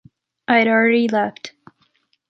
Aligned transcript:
I’d 0.47 0.67
already 0.67 1.07
left. 1.09 1.51